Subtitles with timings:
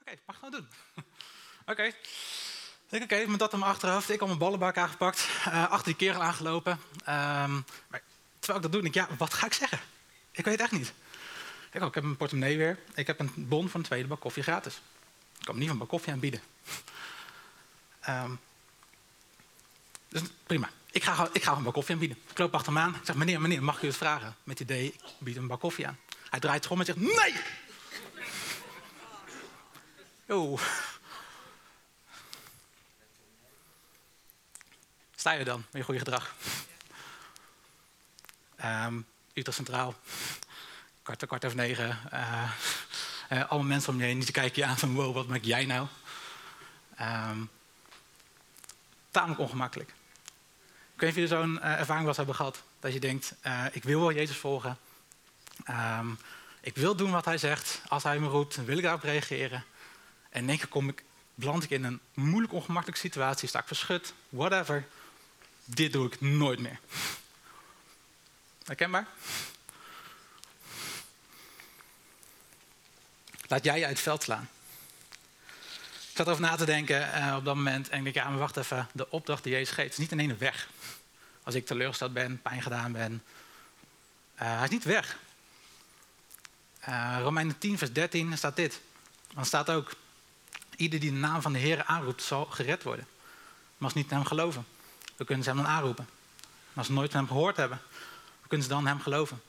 [0.00, 0.68] Oké, mag gewoon doen.
[1.70, 1.92] Oké.
[2.90, 4.10] Ik oké, met dat in mijn achterhoofd.
[4.10, 5.28] Ik al mijn ballenbak aangepakt.
[5.48, 6.72] Uh, achter die kerel aangelopen.
[6.72, 8.02] Um, maar
[8.38, 9.80] terwijl ik dat doe, denk ik, ja, wat ga ik zeggen?
[10.30, 10.92] Ik weet het echt niet.
[11.72, 12.78] Ik, oh, ik heb mijn portemonnee weer.
[12.94, 14.80] Ik heb een bon van een tweede bak koffie gratis.
[15.38, 16.40] Ik kan me niet van bak koffie aanbieden.
[18.08, 18.40] Um,
[20.08, 20.70] dus prima.
[20.90, 22.18] Ik ga, ik ga een bak koffie aanbieden.
[22.30, 22.94] Ik loop achter hem aan.
[22.94, 24.36] Ik zeg, meneer, meneer, mag ik u het vragen?
[24.44, 25.98] Met het idee, ik bied hem een bak koffie aan.
[26.30, 27.34] Hij draait zich om en zegt, nee!
[35.14, 36.34] Sta je dan met je goede gedrag?
[38.64, 39.94] Um, Utrecht Centraal,
[41.02, 41.98] kwart, over negen.
[42.12, 42.50] Uh,
[43.32, 45.64] uh, allemaal mensen om je heen die kijken je aan van wow, wat maak jij
[45.64, 45.86] nou?
[47.00, 47.50] Um,
[49.10, 49.90] tamelijk ongemakkelijk.
[50.94, 52.62] Ik weet niet of jullie zo'n uh, ervaring was hebben gehad.
[52.80, 53.34] Dat je denkt,
[53.72, 54.78] ik wil wel Jezus volgen.
[55.70, 56.18] Um,
[56.60, 57.80] ik wil doen wat hij zegt.
[57.88, 59.64] Als hij me roept, wil ik daarop reageren.
[60.36, 61.04] En één keer kom ik,
[61.34, 63.48] beland ik in een moeilijk ongemakkelijke situatie.
[63.48, 64.86] Sta ik verschut, whatever.
[65.64, 66.78] Dit doe ik nooit meer.
[68.64, 69.06] Herkenbaar?
[73.46, 74.48] Laat jij je uit het veld slaan.
[75.90, 78.38] Ik zat erover na te denken uh, op dat moment en ik denk, ja, maar
[78.38, 80.68] wacht even, de opdracht die Jezus geeft is niet in ene weg.
[81.42, 83.22] Als ik teleurgesteld ben, pijn gedaan ben,
[84.42, 85.18] uh, hij is niet weg.
[86.88, 88.80] Uh, Romeinen 10, vers 13 staat dit.
[89.34, 89.92] Dan staat ook,
[90.76, 93.06] ieder die de naam van de Heer aanroept, zal gered worden.
[93.76, 94.66] Maar als niet naar hem geloven,
[95.16, 96.08] dan kunnen ze hem dan aanroepen.
[96.40, 97.80] Maar als ze nooit van hem gehoord hebben,
[98.38, 99.42] hoe kunnen ze dan hem geloven?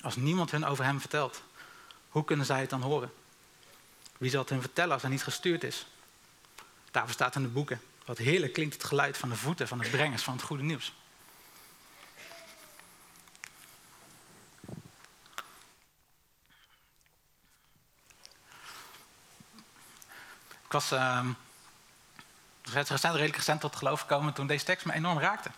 [0.00, 1.42] Als niemand hun over hem vertelt,
[2.08, 3.12] hoe kunnen zij het dan horen?
[4.18, 5.86] Wie zal het hun vertellen als hij niet gestuurd is?
[6.90, 7.80] Daarvoor staat in de boeken.
[8.04, 10.92] Wat heerlijk klinkt het geluid van de voeten van de brengers van het goede nieuws.
[20.76, 21.20] Was uh,
[22.62, 25.50] recent, redelijk recent tot geloof gekomen toen deze tekst me enorm raakte.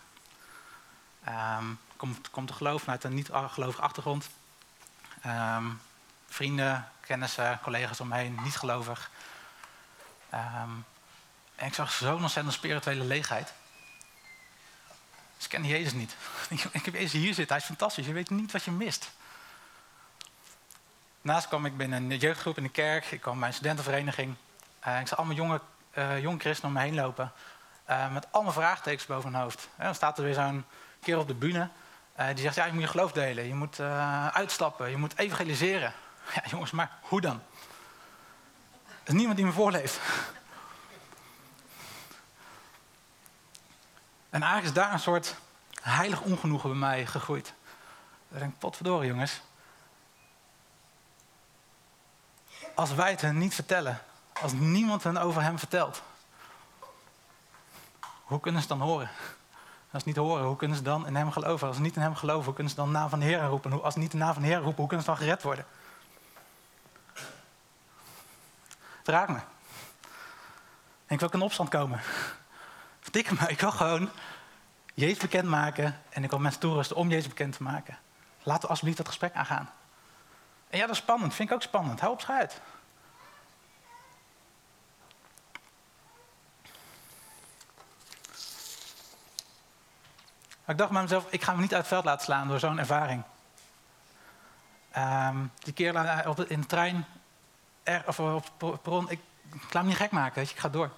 [1.27, 4.29] Um, komt, komt te geloof vanuit een niet-gelovige achtergrond.
[5.25, 5.81] Um,
[6.27, 9.11] vrienden, kennissen, collega's om me heen, niet gelovig.
[11.55, 13.53] En ik zag zo'n ontzettend spirituele leegheid.
[15.35, 16.15] Dus ik ken Jezus niet.
[16.79, 18.05] ik heb Jezus hier zitten, hij is fantastisch.
[18.05, 19.11] Je weet niet wat je mist.
[21.21, 23.11] Naast kwam ik binnen een jeugdgroep in de kerk.
[23.11, 24.35] Ik kwam bij een studentenvereniging.
[24.87, 25.61] Uh, ik zag allemaal jonge,
[25.93, 27.31] uh, jonge christenen om me heen lopen.
[27.89, 29.69] Uh, met allemaal vraagtekens boven hun hoofd.
[29.77, 30.65] Dan staat er weer zo'n
[31.01, 31.69] keer op de bühne.
[32.15, 33.47] die zegt, ja, je moet je geloof delen.
[33.47, 33.79] Je moet
[34.33, 34.89] uitstappen.
[34.89, 35.93] Je moet evangeliseren.
[36.35, 37.41] Ja, jongens, maar hoe dan?
[38.87, 39.99] Er is niemand die me voorleeft.
[44.29, 45.35] En eigenlijk is daar een soort
[45.81, 47.53] heilig ongenoegen bij mij gegroeid.
[48.27, 49.41] Dan denk ik, potverdorie jongens.
[52.75, 54.01] Als wij het hen niet vertellen,
[54.41, 56.01] als niemand hen over hem vertelt,
[58.23, 59.09] hoe kunnen ze dan horen?
[59.91, 61.67] Als ze niet horen, hoe kunnen ze dan in hem geloven?
[61.67, 63.83] Als ze niet in hem geloven, hoe kunnen ze dan naam van de Heer roepen?
[63.83, 65.65] Als ze niet de naam van de Heer roepen, hoe kunnen ze dan gered worden?
[68.97, 69.39] Het raakt me.
[71.05, 72.01] En ik wil ook in opstand komen.
[72.99, 74.09] Verdikke me, ik wil gewoon
[74.93, 77.97] Jezus bekendmaken en ik wil mensen toerusten om Jezus bekend te maken.
[78.43, 79.69] Laten we alsjeblieft dat gesprek aangaan.
[80.69, 81.33] En ja, dat is spannend.
[81.33, 81.99] Vind ik ook spannend.
[81.99, 82.61] Hou op schuit.
[90.69, 92.79] Ik dacht bij mezelf, ik ga me niet uit het veld laten slaan door zo'n
[92.79, 93.23] ervaring.
[94.97, 95.95] Um, die keer
[96.47, 97.05] in de trein,
[97.83, 99.19] er, of op het perron, ik,
[99.71, 100.91] laat me niet gek maken, weet je, ik ga door.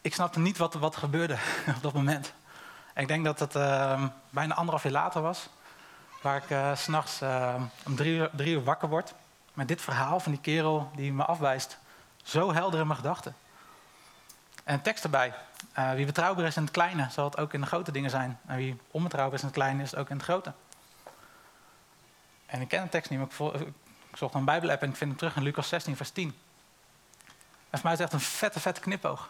[0.00, 1.38] Ik snapte niet wat, wat gebeurde
[1.76, 2.32] op dat moment.
[2.94, 5.48] En ik denk dat het uh, bijna anderhalf jaar later was,
[6.22, 7.54] waar ik uh, s'nachts uh,
[7.84, 9.14] om drie uur, uur wakker word.
[9.54, 11.78] Met dit verhaal van die kerel die me afwijst.
[12.22, 13.36] Zo helder in mijn gedachten.
[14.64, 15.34] En tekst erbij.
[15.78, 18.38] Uh, wie betrouwbaar is in het kleine, zal het ook in de grote dingen zijn.
[18.46, 20.52] En wie onbetrouwbaar is in het kleine, is het ook in het grote.
[22.46, 23.60] En ik ken de tekst niet, maar ik,
[24.10, 26.38] ik zocht een Bijbel-app en ik vind hem terug in Lucas 16, vers 10.
[27.70, 29.28] En voor mij is het echt een vette, vette knipoog.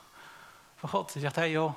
[0.77, 1.75] Van God, die zegt, hé hey joh,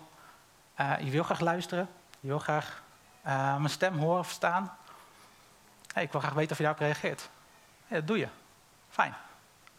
[1.00, 1.90] je wil graag luisteren.
[2.20, 2.82] Je wil graag
[3.28, 4.78] uh, mijn stem horen, verstaan.
[5.94, 7.30] Hey, ik wil graag weten of je daarop reageert.
[7.88, 8.28] Dat doe je.
[8.90, 9.16] Fijn.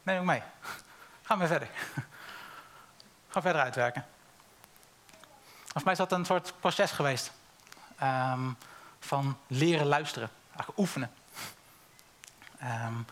[0.02, 0.42] Neem ik mee.
[1.22, 1.68] Ga maar verder.
[3.32, 4.06] Ga verder uitwerken.
[5.72, 7.32] Voor mij is dat een soort proces geweest.
[8.02, 8.56] Um,
[9.00, 10.30] van leren luisteren.
[10.46, 11.10] Eigenlijk oefenen.
[12.62, 13.06] Um,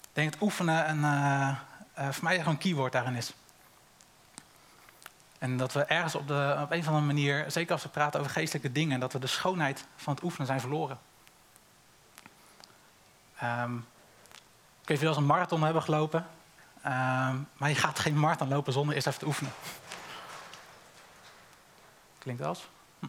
[0.00, 1.56] ik denk dat oefenen uh,
[1.98, 3.32] uh, voor mij gewoon een keyword daarin is.
[5.38, 8.20] En dat we ergens op, de, op een of andere manier, zeker als we praten
[8.20, 10.98] over geestelijke dingen, dat we de schoonheid van het oefenen zijn verloren.
[13.42, 13.86] Um,
[14.82, 16.26] ik weet wel eens een marathon hebben gelopen.
[16.82, 19.52] Ehm, maar je gaat geen marathon lopen zonder eerst even te oefenen.
[22.18, 22.68] Klinkt als?
[22.98, 23.06] Hm.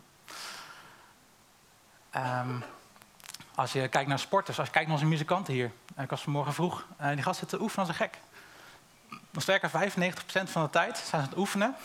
[2.09, 2.59] Ehm,
[3.55, 5.71] als je kijkt naar sporters, als je kijkt naar onze muzikanten hier.
[5.97, 8.17] Ik was vanmorgen vroeg, uh, die gasten zitten oefenen als een gek.
[9.29, 11.75] Nog sterker, 95% van de tijd zijn ze aan het oefenen.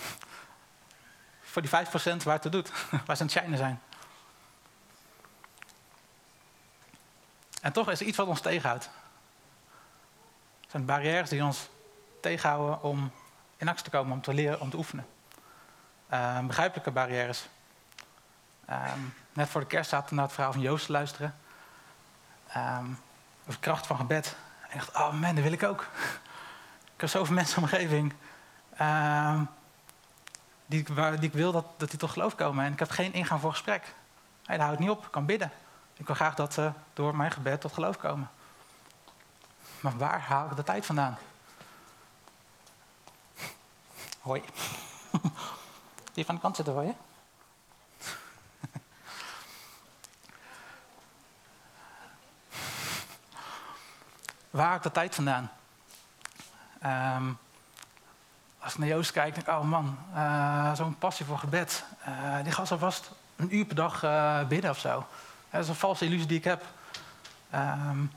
[1.43, 2.71] Voor die 5% waar het doet.
[3.07, 3.81] waar ze aan het shinen zijn.
[7.61, 8.91] En toch is er iets wat ons tegenhoudt.
[10.61, 11.69] Het zijn barrières die ons
[12.27, 13.11] tegenhouden om
[13.57, 15.07] in actie te komen, om te leren, om te oefenen.
[16.13, 17.49] Uh, begrijpelijke barrières.
[18.67, 19.01] Ehm,
[19.33, 21.35] net voor de kerst zaten we naar het verhaal van Joost te luisteren.
[22.57, 22.99] Um,
[23.41, 24.37] over de kracht van gebed.
[24.69, 25.81] En ik dacht, oh man, dat wil ik ook.
[26.95, 28.13] ik heb zoveel mensen omgeving
[30.67, 32.65] die, waar, ik wil dat, dat die tot geloof komen.
[32.65, 33.95] En ik heb geen ingang voor gesprek.
[34.45, 35.53] Hey, daar houdt niet op, ik kan bidden.
[35.97, 38.31] Ik wil graag dat ze door mijn gebed tot geloof komen.
[39.81, 41.19] Maar waar haal ik de tijd vandaan?
[44.27, 44.43] Hoi.
[46.13, 46.95] Die van de kant zitten, hoor je?
[54.51, 55.51] Waar haal ik de tijd vandaan?
[56.85, 57.39] Um,
[58.59, 61.85] als ik naar Joost kijk, denk ik, oh man, uh, zo'n passie voor gebed.
[62.09, 65.07] Uh, die gast alvast een uur per dag uh, bidden of zo.
[65.51, 66.65] Dat is een valse illusie die ik heb.
[67.55, 68.13] Um,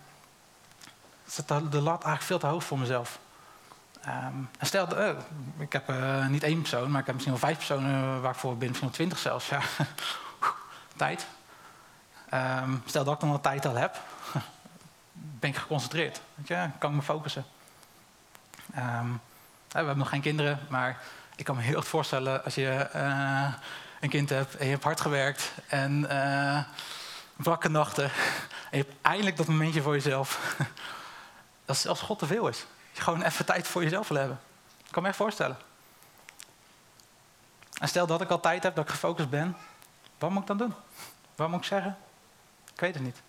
[1.25, 3.19] zet de lat eigenlijk veel te hoog voor mezelf.
[4.09, 5.09] Um, stel, uh,
[5.57, 8.41] ik heb uh, niet één persoon, maar ik heb misschien wel vijf personen waar ik
[8.41, 9.49] ben, misschien wel twintig zelfs.
[9.49, 9.61] Ja.
[10.95, 11.27] tijd.
[12.33, 13.97] Um, stel dat ik dan wat tijd al heb,
[15.39, 16.21] ben ik geconcentreerd.
[16.35, 16.69] Weet?
[16.77, 17.45] Kan ik me focussen.
[18.77, 19.21] Um,
[19.67, 20.97] we hebben nog geen kinderen, maar
[21.35, 22.89] ik kan me heel goed voorstellen als je
[23.99, 26.07] een kind hebt en je hebt hard gewerkt en
[27.37, 28.03] uh, nachten
[28.71, 30.55] en je hebt eindelijk dat momentje voor jezelf.
[31.65, 32.65] dat zelfs God te veel is.
[32.99, 34.39] Gewoon even tijd voor jezelf wil hebben.
[34.85, 35.57] Ik kan me echt voorstellen.
[37.79, 39.57] En stel dat ik al tijd heb, dat ik gefocust ben,
[40.17, 40.73] wat moet ik dan doen?
[41.35, 41.97] Wat moet ik zeggen?
[42.73, 43.21] Ik weet het niet.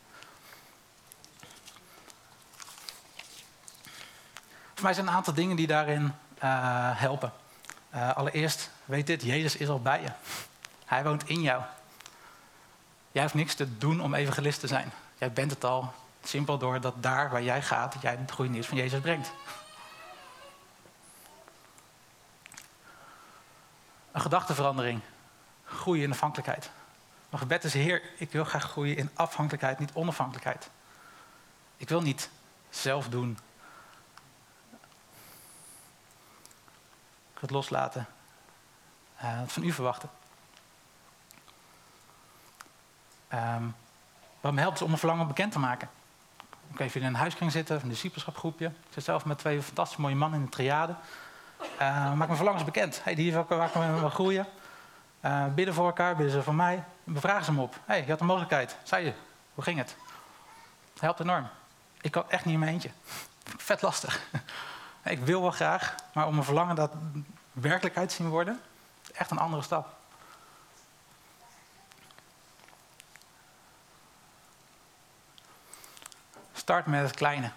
[4.74, 7.32] Voor mij zijn een aantal dingen die daarin uh, helpen.
[7.94, 10.12] Uh, allereerst, weet dit, Jezus is al bij je.
[10.84, 11.62] Hij woont in jou.
[13.12, 14.92] Jij hoeft niks te doen om evangelist te zijn.
[15.18, 15.92] Jij bent het al.
[16.22, 19.32] Simpel door dat daar waar jij gaat, jij het goede nieuws van Jezus brengt.
[24.12, 25.00] Een gedachteverandering.
[25.64, 26.70] Groeien in afhankelijkheid.
[27.28, 30.70] Mijn gebed is, Heer, ik wil graag groeien in afhankelijkheid, niet onafhankelijkheid.
[31.76, 32.30] Ik wil niet
[32.70, 33.38] zelf doen.
[37.32, 38.06] Ik wil het loslaten.
[39.22, 40.10] Uh, van u verwachten.
[43.34, 43.74] Um,
[44.40, 45.90] wat me helpt is om een verlangen bekend te maken.
[46.70, 48.66] Ik kan even in een huiskring zitten, een discipelschapgroepje.
[48.66, 50.94] Ik zit zelf met twee fantastisch mooie mannen in de triade.
[51.62, 51.78] Uh,
[52.14, 53.00] maak mijn verlangens bekend.
[53.04, 54.46] Hey, die waar kan we groeien.
[55.24, 56.84] Uh, bidden voor elkaar, bidden ze voor mij.
[57.04, 57.78] Bevragen ze hem op.
[57.84, 58.76] hey, je had een mogelijkheid.
[58.82, 59.12] Zei je,
[59.54, 59.96] hoe ging het?
[60.98, 61.46] Helpt enorm.
[62.00, 62.90] Ik kan echt niet in mijn eentje.
[63.68, 64.20] Vet lastig.
[65.04, 66.92] ik wil wel graag, maar om een verlangen dat
[67.52, 68.60] werkelijkheid zien worden,
[69.12, 69.99] echt een andere stap.
[76.70, 77.50] Start met het kleine.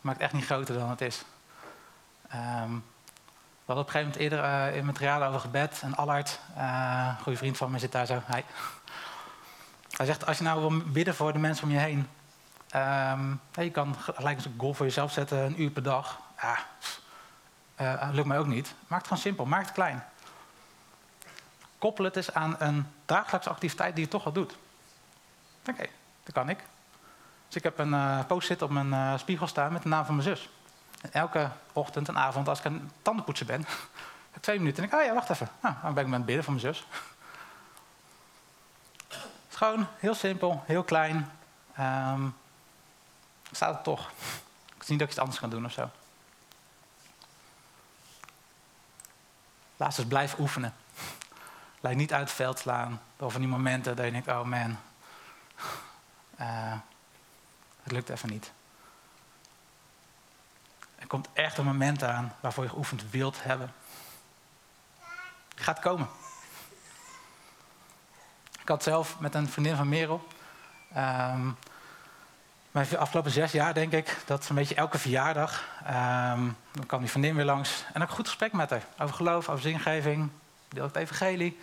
[0.00, 1.24] Maakt echt niet groter dan het is.
[2.34, 2.84] Um,
[3.64, 5.80] we hadden op een gegeven moment eerder uh, in materialen over gebed.
[5.82, 8.22] En Allard, uh, goede vriend van me, zit daar zo.
[8.24, 8.44] Hij,
[9.96, 12.08] hij zegt, als je nou wil bidden voor de mensen om je heen...
[12.76, 16.20] Um, je kan gelijk een goal voor jezelf zetten, een uur per dag.
[16.40, 16.58] Ja,
[17.80, 18.74] uh, lukt mij ook niet.
[18.86, 20.04] Maak het gewoon simpel, maak het klein.
[21.78, 24.56] Koppel het eens aan een dagelijkse activiteit die je toch al doet.
[25.68, 25.86] Oké,
[26.22, 26.58] dat kan ik.
[27.50, 30.16] Dus ik heb een uh, post-it op mijn uh, spiegel staan met de naam van
[30.16, 30.48] mijn zus.
[31.00, 33.66] En elke ochtend en avond, als ik aan tandenpoetsen ben,
[34.40, 35.48] twee minuten en ik, oh ja, wacht even.
[35.60, 36.86] Nou, dan ben ik met het bidden van mijn zus.
[39.48, 41.30] Het gewoon heel simpel, heel klein.
[41.80, 42.36] Um,
[43.52, 44.10] staat het toch.
[44.76, 45.90] Ik zie niet dat ik iets anders kan doen of zo.
[49.76, 50.74] Laat eens blijf oefenen.
[51.80, 53.00] Laat niet uit het veld slaan.
[53.16, 54.76] Of van die momenten dat je denkt, oh man.
[56.40, 56.72] Uh,
[57.90, 58.52] het lukt even niet.
[60.98, 63.72] Er komt echt een moment aan waarvoor je geoefend wilt hebben.
[65.54, 66.08] Gaat komen.
[68.60, 70.26] Ik had zelf met een vriendin van Merel.
[70.96, 71.56] Um,
[72.70, 75.64] mijn afgelopen zes jaar denk ik dat een beetje elke verjaardag.
[75.82, 77.84] Um, dan kwam die vriendin weer langs.
[77.92, 78.84] En een goed gesprek met haar.
[78.98, 80.30] Over geloof, over zingeving.
[80.68, 81.60] Deel het evangelie.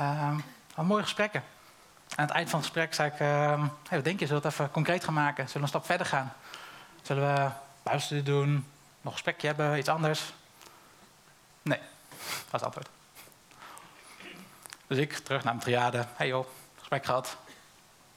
[0.00, 0.44] Um,
[0.76, 1.42] mooie gesprekken.
[2.14, 4.58] Aan het eind van het gesprek zei ik, hey, wat denk je, zullen we het
[4.58, 5.48] even concreet gaan maken?
[5.48, 6.32] Zullen we een stap verder gaan?
[7.02, 7.50] Zullen we
[7.82, 8.64] buitenstudie doen, nog
[9.04, 10.32] een gesprekje hebben, iets anders?
[11.62, 11.78] Nee,
[12.50, 12.88] was het antwoord.
[14.86, 16.04] Dus ik terug naar mijn triade.
[16.16, 16.46] Hey joh,
[16.78, 17.36] gesprek gehad.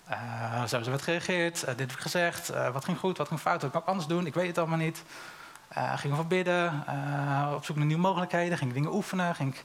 [0.10, 1.62] Uh, zo is er wat gereageerd.
[1.62, 2.52] Uh, dit heb ik gezegd.
[2.52, 3.62] Uh, wat ging goed, wat ging fout.
[3.62, 4.26] Wat kan ik anders doen?
[4.26, 5.04] Ik weet het allemaal niet.
[5.96, 6.84] ging we bidden.
[7.56, 8.58] op zoek naar nieuwe mogelijkheden.
[8.58, 9.36] Ging ik dingen oefenen.
[9.36, 9.56] Ging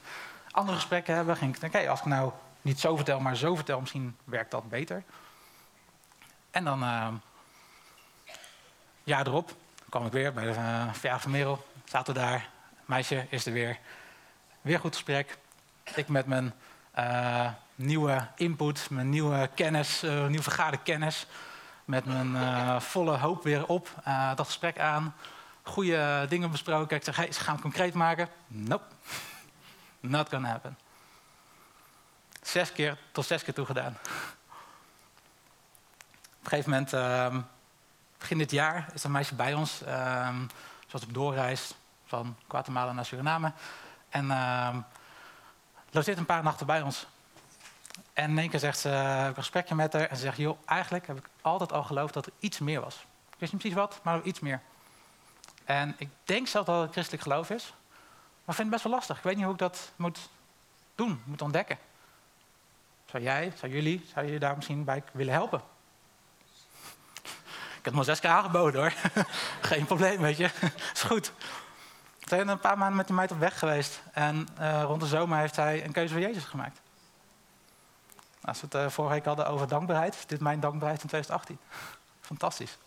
[0.51, 1.37] andere gesprekken hebben.
[1.37, 2.31] Ging ik als ik nou
[2.63, 5.03] niet zo vertel, maar zo vertel, misschien werkt dat beter.
[6.51, 6.79] En dan,
[9.03, 9.55] jaar erop,
[9.89, 10.53] kwam ik weer bij de
[10.91, 11.65] verjaardag van Merel.
[11.85, 12.49] Zaten we daar.
[12.85, 13.79] Meisje is er weer.
[14.61, 15.37] Weer goed gesprek.
[15.95, 16.53] Ik met mijn
[16.99, 21.27] uh, nieuwe input, mijn nieuwe kennis, uh, nieuw vergade kennis.
[21.85, 23.89] Met mijn uh, volle hoop weer op
[24.35, 25.15] dat gesprek aan.
[25.61, 26.97] Goede dingen besproken.
[26.97, 28.27] Ik zeg, ze gaan het concreet maken.
[28.47, 28.85] Nope.
[29.99, 30.77] Not gonna happen.
[32.43, 33.97] Zes keer tot zes keer toe gedaan.
[36.39, 37.41] Op een gegeven moment, ehm,
[38.17, 39.81] begin dit jaar, is een meisje bij ons.
[39.81, 40.49] Um,
[40.87, 41.73] zoals op doorreis
[42.05, 43.51] van Guatemala naar Suriname.
[44.09, 44.75] En uh,
[45.91, 47.07] logeert een paar nachten bij ons.
[48.13, 50.57] En in één keer zegt ze, heb een gesprekje met haar en ze zegt, joh,
[50.65, 52.95] eigenlijk heb ik altijd al geloofd dat er iets meer was.
[53.33, 54.61] Ik wist niet precies wat, maar iets meer.
[55.65, 57.73] En ik denk zelf dat het christelijk geloof is,
[58.45, 59.17] maar ik vind het best wel lastig.
[59.17, 60.29] Ik weet niet hoe ik dat moet
[60.95, 61.77] doen, moet ontdekken.
[63.13, 65.59] Zou jij, zou jullie, zou je daar misschien bij willen helpen?
[67.19, 68.93] Ik heb het maar zes keer aangeboden hoor.
[69.71, 70.49] Geen probleem, weet je.
[70.93, 71.31] is goed.
[72.19, 74.01] We zijn een paar maanden met die meid op weg geweest.
[74.13, 76.81] En uh, rond de zomer heeft hij een keuze voor Jezus gemaakt.
[78.41, 81.57] Als we het uh, vorige week hadden over dankbaarheid, dit is mijn dankbaarheid in 2018.
[82.21, 82.77] Fantastisch.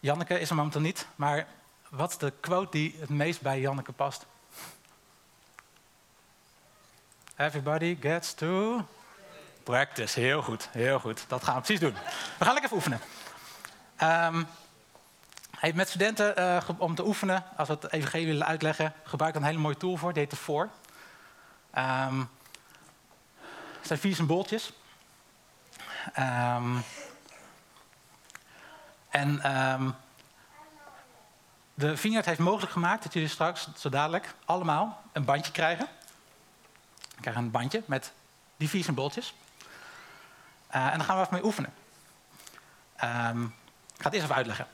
[0.00, 1.46] Janneke is er momenteel niet, maar
[1.90, 4.26] wat is de quote die het meest bij Janneke past?
[7.36, 8.84] Everybody gets to
[9.62, 10.20] practice.
[10.20, 11.24] Heel goed, heel goed.
[11.28, 11.94] Dat gaan we precies doen.
[12.38, 13.00] We gaan lekker even oefenen.
[14.02, 14.46] Um,
[15.74, 19.46] met studenten uh, om te oefenen, als we het evangelie willen uitleggen, gebruik ik een
[19.46, 20.68] hele mooie tool voor, die heet voor.
[21.78, 22.30] Um,
[23.78, 24.72] het zijn vier symbooltjes.
[26.18, 26.82] Um,
[29.08, 29.40] en
[31.78, 35.88] de Vineyard heeft mogelijk gemaakt dat jullie straks, zo dadelijk, allemaal een bandje krijgen.
[37.14, 38.12] We krijgen een bandje met
[38.56, 39.34] die vier symbooltjes.
[40.74, 41.70] Uh, en dan gaan we even mee oefenen.
[42.94, 44.66] ik ga het eerst even uitleggen.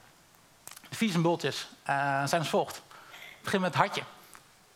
[0.89, 2.83] De vier symbooltjes uh, zijn als volgt.
[2.87, 4.03] We beginnen met het hartje.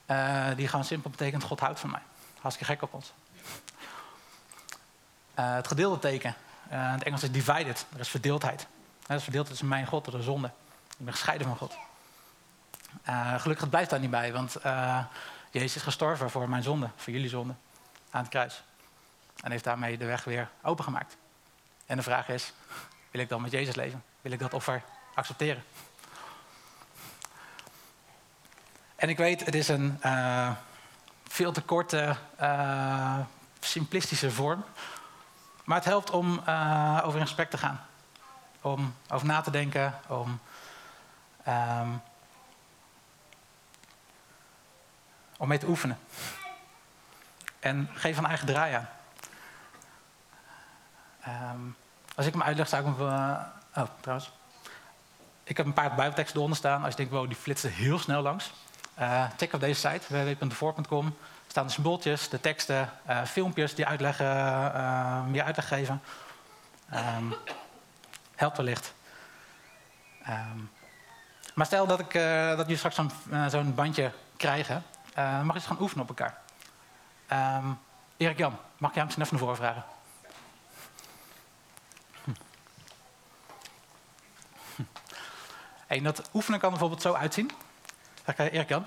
[0.06, 2.02] Uh, die gewoon simpel betekent God houdt van mij.
[2.40, 3.12] Hartstikke gek op ons.
[5.34, 6.34] Het gedeelde teken.
[6.70, 7.86] in het Engels is divided.
[7.92, 8.66] Er is verdeeldheid.
[9.06, 10.50] Dat is verdeeldheid tussen mijn God en de zonde.
[10.98, 11.87] Ik ben gescheiden van God.
[13.04, 14.32] Gelukkig het blijft daar niet bij.
[14.32, 14.56] Want
[15.50, 16.90] Jezus is gestorven voor mijn zonde.
[16.96, 17.54] Voor jullie zonde.
[18.10, 18.62] Aan het kruis.
[19.40, 21.16] En heeft daarmee de weg weer opengemaakt.
[21.86, 22.52] En de vraag is,
[23.10, 24.04] wil ik dan met Jezus leven?
[24.20, 24.82] Wil ik dat offer
[25.14, 25.64] accepteren?
[28.96, 30.50] En ik weet, het is een uh,
[31.28, 32.16] veel te korte,
[33.60, 34.64] simplistische vorm.
[35.64, 36.38] Maar het helpt om
[37.02, 37.80] over in gesprek te gaan.
[38.60, 40.40] Om over na te denken, om,
[41.48, 42.02] um,
[45.38, 45.98] om mee te oefenen.
[47.58, 48.88] En geef een eigen draai aan.
[51.54, 51.76] Um,
[52.14, 53.06] als ik hem uitleg, zou ik hem...
[53.74, 54.30] oh, trouwens.
[55.44, 56.82] Ik heb een paar bijbelteksten eronder staan.
[56.82, 58.52] Als je denkt, wow, die flitsen heel snel langs.
[58.98, 61.16] Uh, check op deze site, www.voor.com.
[61.46, 64.26] staan de symbooltjes, de teksten, uh, filmpjes die uitleggen,
[65.30, 66.02] meer uitleg geven.
[66.94, 67.34] Um,
[68.34, 68.94] helpt wellicht.
[70.28, 70.70] Um,
[71.54, 72.12] maar stel dat, ik,
[72.56, 73.10] dat jullie straks zo'n
[73.50, 74.84] zo bandje krijgen,
[75.18, 76.38] mag je eens gaan oefenen op elkaar.
[77.62, 77.78] Um,
[78.16, 79.84] Erik Jan, mag ik jou misschien even naar voren vragen?
[82.24, 82.30] Hm.
[85.88, 86.02] Hm.
[86.02, 87.50] dat oefenen kan bijvoorbeeld zo uitzien.
[88.36, 88.86] Erik Jan.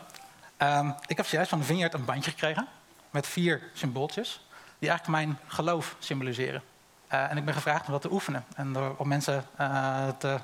[0.57, 2.67] Um, ik heb zojuist van de Vineyard een bandje gekregen
[3.09, 4.45] met vier symbooltjes
[4.79, 6.63] die eigenlijk mijn geloof symboliseren.
[7.13, 10.39] Uh, en ik ben gevraagd om dat te oefenen en door, om mensen uh, te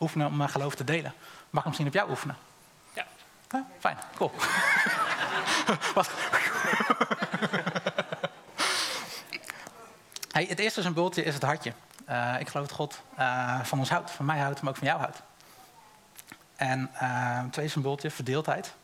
[0.00, 1.14] oefenen om mijn geloof te delen.
[1.50, 2.36] Mag ik misschien op jou oefenen?
[2.92, 3.06] Ja.
[3.54, 4.32] Uh, fijn, cool.
[10.32, 11.72] Het eerste symbooltje is het hartje.
[12.04, 13.02] Eh, ik geloof dat God
[13.62, 15.22] van ons houdt, van mij houdt, maar ook van jou houdt.
[16.56, 18.74] En uh, twee symbooltje, verdeeldheid.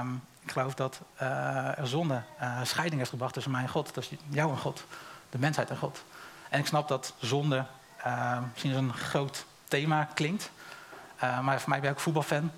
[0.00, 2.22] Um, ik geloof dat er zonde
[2.62, 3.92] scheiding heeft gebracht tussen mij en God.
[3.92, 4.84] Tussen jou en God.
[5.30, 6.04] De mensheid en God.
[6.48, 7.64] En ik snap dat zonde
[8.52, 10.50] misschien als een groot thema klinkt.
[11.42, 12.50] Maar voor mij ben ik ook voetbalfan.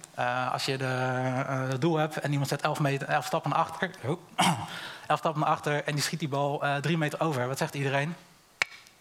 [0.52, 3.90] als je de, het doel hebt en iemand zet 11, meter, 11 stappen naar achter,
[5.06, 7.48] 11 stappen naar achter en die schiet die bal drie meter over.
[7.48, 8.14] Wat zegt iedereen?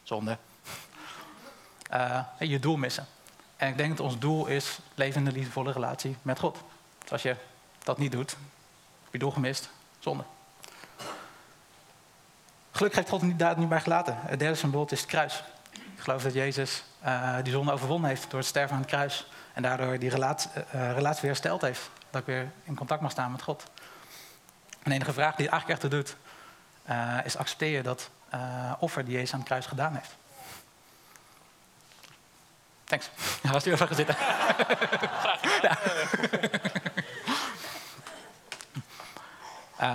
[0.03, 0.37] Zonde.
[2.39, 3.07] je doel missen.
[3.63, 6.57] En ik denk dat ons doel is leven in een liefdevolle relatie met God.
[7.01, 7.35] Dus als je
[7.83, 8.29] dat niet doet,
[9.03, 10.23] heb je doel gemist, zonde.
[12.71, 14.17] Gelukkig heeft God niet, daar niet bij gelaten.
[14.19, 15.43] Het derde symbool is het kruis.
[15.71, 19.25] Ik geloof dat Jezus uh, die zonde overwonnen heeft door het sterven aan het kruis.
[19.53, 21.89] En daardoor die relatie, uh, relatie weer hersteld heeft.
[22.09, 23.63] Dat ik weer in contact mag staan met God.
[24.69, 26.15] En de enige vraag die het eigenlijk echt doet,
[26.89, 28.09] uh, is accepteer je dat
[28.79, 30.15] offer die Jezus aan het kruis gedaan heeft.
[32.83, 33.09] Thanks.
[33.41, 34.15] Ja, was u even gaan zitten.
[35.67, 35.77] ja.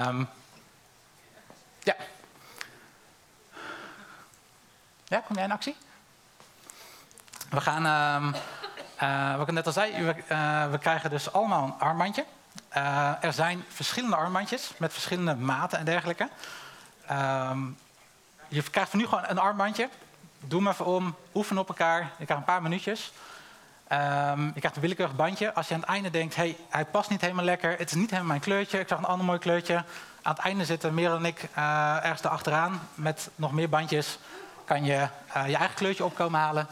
[0.09, 0.29] um,
[1.83, 1.97] ja.
[5.05, 5.77] Ja, kom jij in actie?
[7.51, 7.87] We gaan,
[8.23, 8.35] um,
[9.03, 12.25] uh, wat ik net al zei, we, uh, we krijgen dus allemaal een armbandje.
[12.77, 16.29] Uh, er zijn verschillende armbandjes met verschillende maten en dergelijke.
[17.11, 17.79] Um,
[18.49, 19.89] je krijgt van nu gewoon een armbandje.
[20.41, 22.01] Doe maar even om, oefen op elkaar.
[22.01, 23.13] Je krijgt een paar minuutjes.
[23.93, 25.55] Um, je krijgt een willekeurig bandje.
[25.55, 27.71] Als je aan het einde denkt, hey, hij past niet helemaal lekker.
[27.71, 28.79] Het is niet helemaal mijn kleurtje.
[28.79, 29.85] Ik zag een ander mooi kleurtje.
[30.23, 31.49] Aan het einde zitten meer dan ik
[32.03, 32.81] ergens erachteraan.
[32.95, 34.19] Met nog meer bandjes
[34.65, 35.09] kan je
[35.47, 36.67] je eigen kleurtje opkomen halen.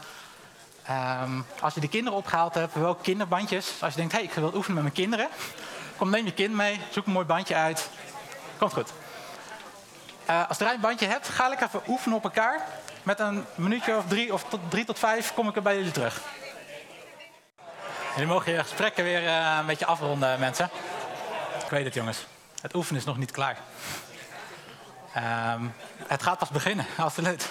[0.89, 3.73] Um, als je de kinderen opgehaald hebt, wel kinderbandjes.
[3.81, 5.27] Als je denkt, hey, ik wil oefenen met mijn kinderen.
[5.97, 6.79] Kom, neem je kind mee.
[6.89, 7.89] Zoek een mooi bandje uit.
[8.57, 8.91] Komt goed.
[10.29, 12.65] Uh, als je een bandje hebt, ga ik even oefenen op elkaar.
[13.03, 15.91] Met een minuutje of drie of tot drie tot vijf kom ik er bij jullie
[15.91, 16.21] terug.
[18.11, 20.69] Jullie mogen je gesprekken weer uh, een beetje afronden, mensen.
[21.63, 22.25] Ik weet het, jongens.
[22.61, 23.57] Het oefenen is nog niet klaar.
[25.55, 25.73] Um,
[26.07, 27.49] het gaat pas beginnen, absoluut.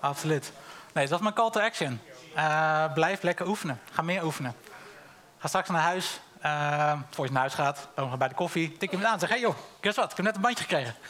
[0.00, 0.52] absoluut.
[0.92, 2.00] Nee, dat is mijn call to action.
[2.36, 3.80] Uh, blijf lekker oefenen.
[3.92, 4.54] Ga meer oefenen.
[5.38, 6.20] Ga straks naar huis.
[6.44, 8.76] Uh, voor je naar huis gaat, dan bij de koffie.
[8.76, 10.10] Tik je hem aan en zeg: Hé hey joh, guess wat?
[10.10, 10.94] Ik heb net een bandje gekregen.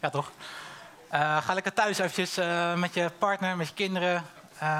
[0.00, 0.30] Ja, toch?
[1.12, 2.34] Uh, ga lekker thuis eventjes
[2.76, 4.24] met je partner, met je kinderen.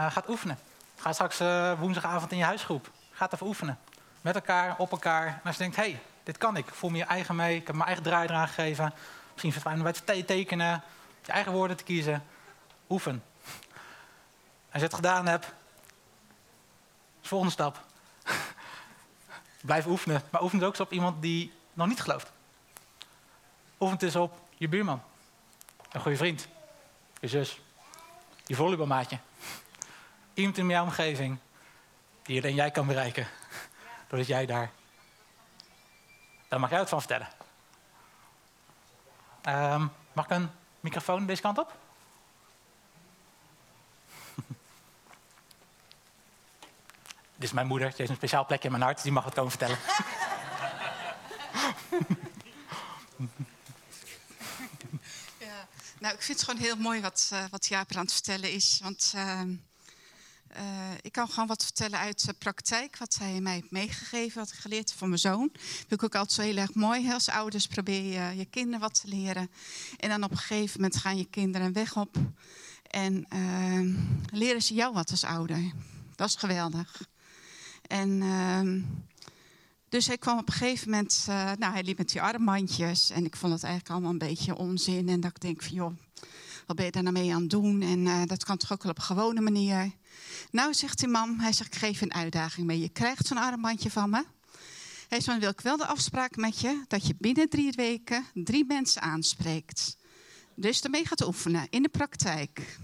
[0.09, 0.59] Gaat oefenen.
[0.97, 1.39] Ga straks
[1.79, 2.91] woensdagavond in je huisgroep.
[3.13, 3.79] Ga even oefenen.
[4.21, 5.41] Met elkaar, op elkaar.
[5.45, 6.67] Als je denkt, hey, dit kan ik.
[6.67, 7.57] Ik voel me je eigen mee.
[7.57, 8.93] Ik heb mijn eigen draai eraan gegeven.
[9.33, 10.83] Misschien je het fijn bij te tekenen.
[11.25, 12.25] Je eigen woorden te kiezen.
[12.89, 13.23] Oefen.
[14.73, 15.53] Als je het gedaan hebt,
[17.21, 17.85] volgende stap.
[19.61, 20.23] Blijf oefenen.
[20.31, 22.33] Maar oefen het ook eens op iemand die nog niet gelooft.
[23.81, 25.03] Oefen het eens op je buurman.
[25.91, 26.49] Een goede vriend.
[27.21, 27.61] Je zus.
[28.47, 29.19] Je volleybalmaatje.
[30.35, 31.39] Iemand in jouw omgeving
[32.23, 33.27] die alleen jij kan bereiken.
[34.09, 34.71] Doordat jij daar.
[36.49, 37.29] Daar mag jij het van vertellen.
[39.49, 40.51] Um, mag ik een
[40.81, 41.77] microfoon deze kant op?
[47.39, 47.91] Dit is mijn moeder.
[47.91, 49.03] Ze heeft een speciaal plekje in mijn hart.
[49.03, 49.79] Die mag het komen vertellen.
[56.01, 58.81] Nou, ik vind het gewoon heel mooi wat, uh, wat Jaap aan het vertellen is.
[58.83, 59.41] Want uh,
[60.57, 64.53] uh, ik kan gewoon wat vertellen uit de praktijk, wat hij mij heeft meegegeven, wat
[64.53, 65.49] ik geleerd heb van mijn zoon.
[65.53, 67.13] Dat vind ik ook altijd zo heel erg mooi.
[67.13, 69.51] Als ouders probeer je je kinderen wat te leren.
[69.97, 72.17] En dan op een gegeven moment gaan je kinderen een weg op.
[72.91, 73.95] En ehm,
[74.33, 75.73] leren ze jou wat als ouder.
[76.15, 77.01] Dat is geweldig.
[77.89, 78.81] En ehm,
[79.89, 83.25] dus hij kwam op een gegeven moment, uh, nou hij liep met die armbandjes en
[83.25, 85.09] ik vond het eigenlijk allemaal een beetje onzin.
[85.09, 85.93] En dat ik denk van joh,
[86.67, 87.83] wat ben je daar nou mee aan het doen?
[87.83, 89.91] En uh, dat kan toch ook wel op een gewone manier.
[90.51, 92.81] Nou zegt die man, hij zegt ik geef een uitdaging mee.
[92.81, 94.25] Je krijgt zo'n armbandje van me.
[95.09, 98.65] Hij zegt, wil ik wel de afspraak met je dat je binnen drie weken drie
[98.65, 99.97] mensen aanspreekt.
[100.55, 102.79] Dus daarmee gaat oefenen in de praktijk.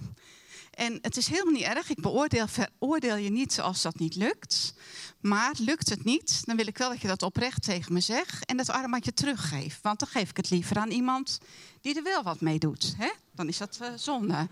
[0.74, 1.90] En het is helemaal niet erg.
[1.90, 4.74] Ik beoordeel, veroordeel je niet als dat niet lukt.
[5.20, 8.46] Maar lukt het niet, dan wil ik wel dat je dat oprecht tegen me zegt
[8.46, 9.82] en dat armbandje teruggeeft.
[9.82, 11.38] Want dan geef ik het liever aan iemand
[11.80, 12.94] die er wel wat mee doet.
[12.96, 13.10] Hè?
[13.34, 14.48] Dan is dat uh, zonde.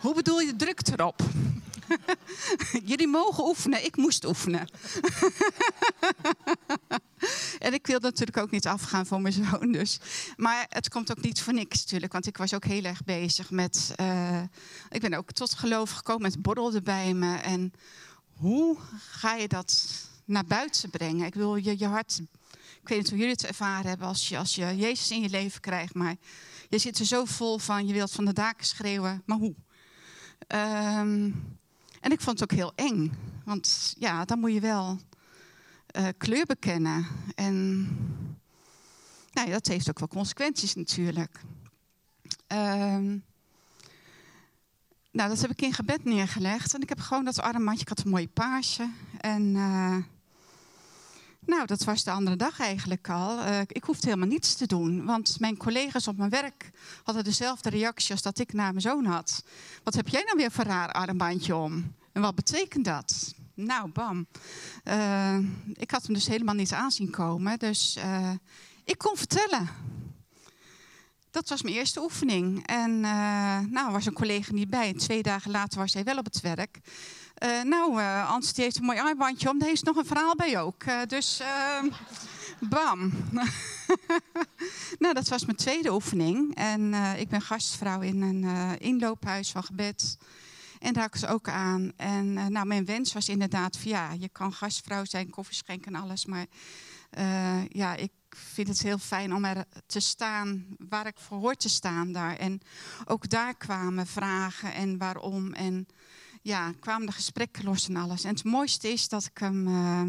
[0.00, 1.22] Hoe bedoel je druk erop?
[2.90, 4.68] Jullie mogen oefenen, ik moest oefenen.
[7.66, 9.72] en ik wil natuurlijk ook niet afgaan voor mijn zoon.
[9.72, 9.98] Dus.
[10.36, 12.12] Maar het komt ook niet voor niks natuurlijk.
[12.12, 13.94] Want ik was ook heel erg bezig met...
[14.00, 14.42] Uh,
[14.90, 17.36] ik ben ook tot geloof gekomen met borrel bij me.
[17.36, 17.72] En
[18.36, 18.78] hoe
[19.10, 19.86] ga je dat
[20.24, 21.26] naar buiten brengen?
[21.26, 22.20] Ik wil je, je hart...
[22.82, 25.28] Ik weet niet hoe jullie het ervaren hebben als je, als je Jezus in je
[25.28, 25.94] leven krijgt.
[25.94, 26.16] Maar
[26.68, 29.22] je zit er zo vol van, je wilt van de daken schreeuwen.
[29.24, 29.54] Maar hoe?
[30.48, 31.58] Um,
[32.00, 33.12] en ik vond het ook heel eng.
[33.44, 35.00] Want ja, dan moet je wel
[35.96, 37.06] uh, kleur bekennen.
[37.34, 37.86] En
[39.32, 41.40] nou dat heeft ook wel consequenties natuurlijk.
[42.48, 43.24] Um,
[45.10, 46.74] nou, dat heb ik in gebed neergelegd.
[46.74, 47.80] En ik heb gewoon dat armbandje.
[47.80, 48.90] Ik had een mooie paasje.
[49.20, 49.96] En uh,
[51.40, 53.38] nou, dat was de andere dag eigenlijk al.
[53.38, 56.70] Uh, ik hoefde helemaal niets te doen, want mijn collega's op mijn werk
[57.02, 59.44] hadden dezelfde reactie als dat ik naar mijn zoon had.
[59.82, 61.94] Wat heb jij nou weer voor raar armbandje om?
[62.12, 63.34] En wat betekent dat?
[63.56, 64.26] Nou, bam.
[64.84, 65.38] Uh,
[65.72, 67.98] ik had hem dus helemaal niet aanzien komen, dus
[68.84, 69.68] ik kon vertellen.
[71.30, 72.66] Dat was mijn eerste oefening.
[72.66, 74.94] En uh, nou, was een collega niet bij.
[74.94, 76.78] Twee dagen later was hij wel op het werk.
[77.64, 79.58] Nou, uh, Ans die heeft een mooi armbandje om.
[79.58, 80.84] Daar is nog een verhaal bij ook.
[81.08, 81.42] dus
[82.60, 83.12] bam.
[84.98, 86.54] nou, dat was mijn tweede oefening.
[86.54, 90.18] En ik ben gastvrouw in een inloophuis van gebed.
[90.86, 91.92] En daar ik ook aan.
[91.96, 96.26] En nou, mijn wens was inderdaad ja, je kan gastvrouw zijn, koffie schenken en alles.
[96.26, 96.46] Maar
[97.68, 101.68] ja, ik vind het heel fijn om er te staan waar ik voor hoor te
[101.68, 102.36] staan daar.
[102.36, 102.60] En
[103.04, 105.52] ook daar kwamen vragen en waarom.
[105.52, 105.86] En
[106.42, 108.24] ja, kwamen de gesprekken los en alles.
[108.24, 110.00] En het mooiste is dat ik hem uh,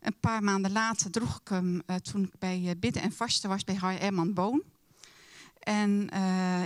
[0.00, 3.64] een paar maanden later droeg ik hem uh, toen ik bij bidden en vasten was
[3.64, 4.62] bij Harry Herman Boon.
[5.60, 6.08] En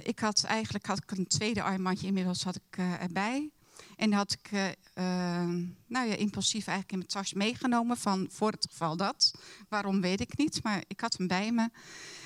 [0.03, 3.51] ik had eigenlijk had ik een tweede armbandje inmiddels had ik erbij.
[3.97, 5.45] En die had ik uh,
[5.87, 9.35] nou ja, impulsief eigenlijk in mijn tas meegenomen van voor het geval dat.
[9.69, 11.71] Waarom weet ik niet, maar ik had hem bij me.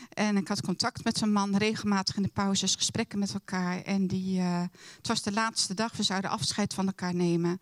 [0.09, 3.83] En ik had contact met zijn man, regelmatig in de pauzes, gesprekken met elkaar.
[3.83, 7.61] En die, het was de laatste dag, we zouden afscheid van elkaar nemen.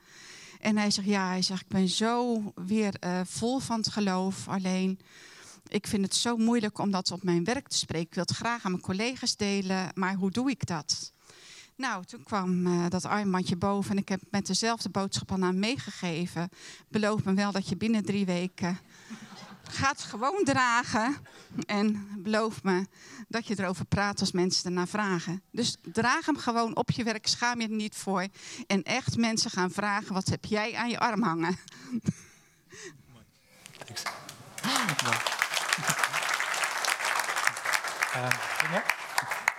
[0.61, 4.49] En hij zegt, ja, hij zegt, ik ben zo weer vol van het geloof.
[4.49, 5.01] Alleen,
[5.69, 8.07] ik vind het zo moeilijk om dat op mijn werk te spreken.
[8.07, 11.13] Ik wil het graag aan mijn collega's delen, maar hoe doe ik dat?
[11.77, 15.59] Nou, toen kwam uh, dat armbandje boven en ik heb met dezelfde boodschap aan hem
[15.59, 16.49] meegegeven.
[16.89, 18.79] Beloof me wel dat je binnen drie weken
[19.71, 21.17] gaat gewoon dragen.
[21.67, 22.87] En beloof me
[23.29, 25.43] dat je erover praat als mensen ernaar vragen.
[25.51, 28.27] Dus draag hem gewoon op je werk, schaam je er niet voor.
[28.67, 31.59] En echt mensen gaan vragen, wat heb jij aan je arm hangen?
[33.87, 34.03] Thanks.
[38.17, 38.31] Uh,
[38.73, 38.83] ja?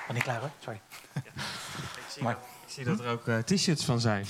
[0.07, 0.81] Oh, niet klaar hoor, sorry.
[2.09, 2.37] zie, maar.
[2.65, 4.25] ik zie dat er ook uh, t-shirts van zijn.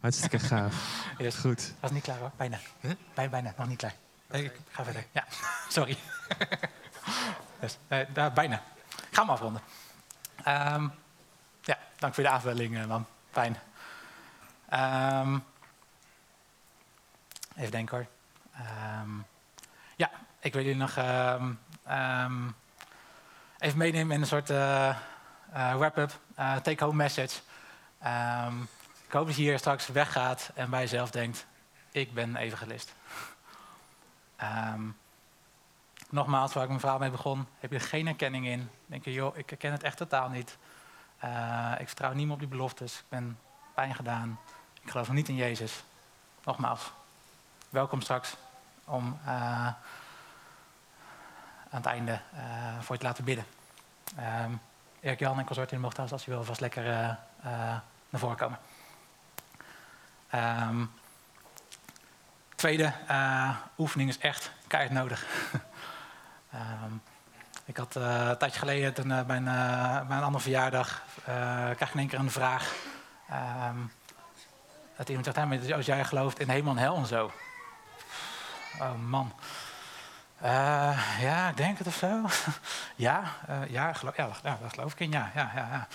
[0.00, 0.74] Hartstikke gaaf.
[1.18, 1.34] Yes.
[1.34, 1.72] Goed.
[1.80, 2.58] Dat is niet klaar hoor, bijna.
[2.80, 2.92] Huh?
[3.14, 3.94] Bij, bijna, nog niet klaar.
[4.30, 5.06] Ik ga verder.
[5.12, 5.24] Ja,
[5.68, 5.98] sorry.
[7.88, 8.62] uh, daar, bijna.
[8.86, 9.62] Ik ga hem afronden.
[10.38, 10.92] Um,
[11.60, 13.06] ja, dank voor de aanvulling, man.
[13.30, 13.56] Fijn.
[14.72, 15.44] Um,
[17.56, 18.06] even denken hoor.
[19.02, 19.37] Um, ja,
[20.48, 20.96] ik wil jullie nog
[23.58, 24.96] even meenemen in een soort uh,
[25.54, 27.40] uh, wrap-up, uh, take-home message.
[28.06, 28.68] Um,
[29.06, 31.46] ik hoop dat je hier straks weggaat en bij jezelf denkt,
[31.90, 32.94] ik ben evangelist.
[34.42, 34.96] Um,
[36.10, 38.70] nogmaals, waar ik mijn verhaal mee begon, heb je geen erkenning in.
[38.86, 40.58] Denk je, joh, ik herken het echt totaal niet.
[41.78, 42.98] Ik vertrouw niet meer op die beloftes.
[42.98, 43.38] Ik ben
[43.74, 44.40] pijn gedaan.
[44.82, 45.82] Ik geloof niet in Jezus.
[46.44, 46.92] Nogmaals,
[47.68, 48.36] welkom straks
[48.84, 49.18] om
[51.70, 52.40] aan het einde uh,
[52.80, 53.44] voor je te laten bidden.
[54.44, 54.60] Um,
[55.00, 57.14] Erik Jan en consortium mocht als je wil vast lekker uh, uh,
[58.08, 58.58] naar voren komen.
[60.34, 60.90] Um,
[62.54, 65.26] tweede uh, oefening is echt keihard nodig.
[66.54, 67.02] um,
[67.64, 69.44] ik had een tijdje geleden toen, bij, een,
[70.06, 71.02] bij een andere verjaardag
[71.74, 72.74] kreeg ik in één keer een vraag.
[73.68, 73.92] Um,
[74.96, 77.32] dat iemand zegt, als jij gelooft in hemel en hel en zo.
[78.80, 79.32] Oh man.
[80.42, 82.24] Uh, ja, ik denk het of zo.
[83.06, 85.10] ja, uh, ja, geloof, ja, ja, dat geloof ik in.
[85.10, 85.88] Ja, ja, ja, ja.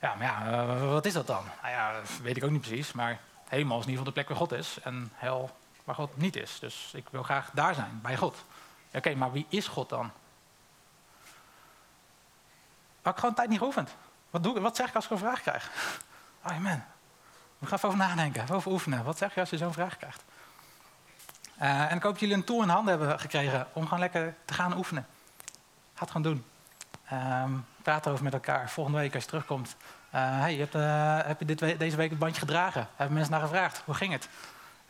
[0.00, 1.44] ja maar ja, uh, wat is dat dan?
[1.62, 2.92] Nou ja, dat weet ik ook niet precies.
[2.92, 3.18] Maar
[3.48, 4.78] hemel is in ieder geval de plek waar God is.
[4.82, 6.58] En hel waar God niet is.
[6.58, 8.44] Dus ik wil graag daar zijn, bij God.
[8.92, 10.10] Oké, maar wie is God dan?
[13.02, 13.94] Had ik gewoon tijd niet geoefend.
[14.30, 15.70] Wat, doe, wat zeg ik als ik een vraag krijg?
[16.42, 16.82] Man,
[17.58, 19.04] we gaan even over nadenken, over oefenen.
[19.04, 20.22] Wat zeg je als je zo'n vraag krijgt?
[21.62, 24.34] Uh, en ik hoop dat jullie een tool in handen hebben gekregen om gewoon lekker
[24.44, 25.06] te gaan oefenen.
[25.94, 26.44] Ga het gewoon doen.
[27.12, 28.70] Um, praat erover met elkaar.
[28.70, 29.76] Volgende week als je terugkomt.
[30.14, 32.88] Uh, hey, je hebt, uh, heb je dit deze week het bandje gedragen?
[32.96, 33.82] Hebben mensen naar gevraagd?
[33.84, 34.28] Hoe ging het?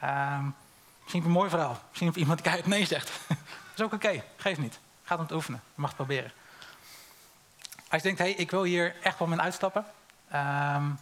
[0.05, 0.55] Um,
[1.03, 1.79] misschien een mooi verhaal.
[1.89, 3.11] Misschien of iemand die nee zegt.
[3.29, 3.37] dat
[3.77, 4.07] is ook oké.
[4.07, 4.25] Okay.
[4.37, 4.79] Geef niet.
[5.03, 5.61] Ga het oefenen.
[5.75, 6.33] Je mag het proberen.
[7.89, 9.85] Als je denkt, hey, ik wil hier echt wel mijn uitstappen.
[10.35, 10.99] Um,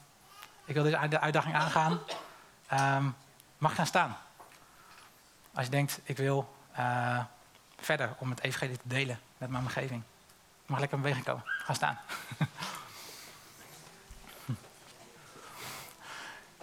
[0.64, 1.98] ik wil deze uitdaging aangaan.
[3.58, 4.16] mag gaan staan.
[5.54, 7.18] Als je denkt, ik wil uh,
[7.78, 10.02] verder om het evangelie te delen met mijn omgeving.
[10.66, 11.42] Mag lekker in beweging komen.
[11.44, 11.98] Ga staan.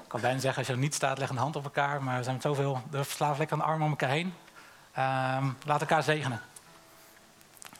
[0.03, 2.03] ik kan bijna zeggen, als je er niet staat, leg een hand op elkaar.
[2.03, 4.33] Maar we zijn met zoveel, de verslaafd lekker de armen om elkaar heen.
[4.97, 6.41] Um, laat elkaar zegenen.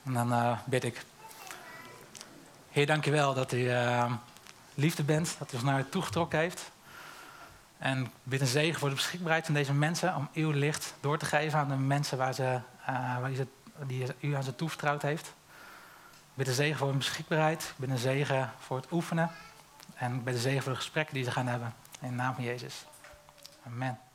[0.03, 1.05] En dan uh, bid ik.
[2.71, 4.11] Heer, dank je wel dat u uh,
[4.73, 5.35] liefde bent.
[5.39, 6.71] Dat u ons naar u toegetrokken heeft.
[7.79, 11.25] En bid een zegen voor de beschikbaarheid van deze mensen om uw licht door te
[11.25, 13.47] geven aan de mensen waar ze, uh, waar ze,
[13.87, 15.27] die u aan ze toevertrouwd heeft.
[15.27, 17.63] Ik bid een zegen voor hun beschikbaarheid.
[17.63, 19.31] Ik bid een zegen voor het oefenen.
[19.95, 21.73] En ik bid een zegen voor de gesprekken die ze gaan hebben.
[22.01, 22.85] In de naam van Jezus.
[23.65, 24.08] Amen.